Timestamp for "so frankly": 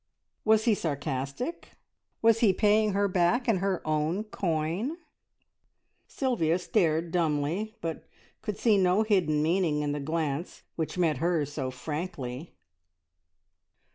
11.53-12.55